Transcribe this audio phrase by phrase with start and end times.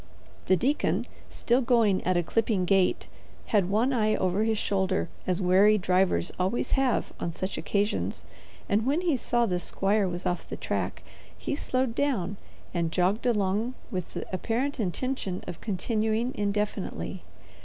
[0.47, 3.07] The deacon, still going at a clipping gait,
[3.53, 8.23] had one eye over his shoulder as wary drivers always have on such occasions,
[8.67, 11.03] and when he saw the squire was off the track
[11.37, 12.37] he slowed down
[12.73, 17.21] and jogged along with the apparent intention of continuing indefinitely.